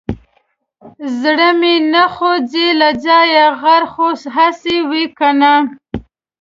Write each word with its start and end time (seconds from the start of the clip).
زړه 1.19 1.49
مې 1.59 1.75
نه 1.93 2.03
خوځي 2.13 2.67
له 2.79 2.89
ځايه 3.05 3.45
غر 3.61 3.83
خو 3.93 4.07
هسې 4.35 4.77
وي 4.89 5.05
کنه. 5.17 5.53